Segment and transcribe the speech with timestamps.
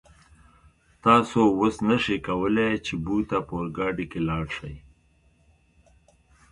[1.03, 4.75] تاسو اوس نشئ کولای چې بو ته په اورګاډي کې لاړ شئ.